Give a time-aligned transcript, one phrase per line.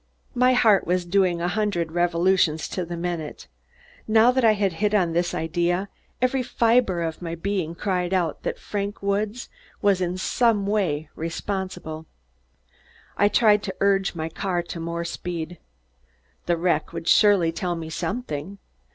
[0.33, 3.47] My heart was doing a hundred revolutions to the minute.
[4.07, 5.89] Now that I had hit on this idea,
[6.23, 9.47] every fiber of my being cried out that Frank Woods
[9.79, 12.07] was in some way responsible.
[13.15, 15.59] I tried to urge my car to more speed.
[16.47, 18.57] The wreck would surely tell me something.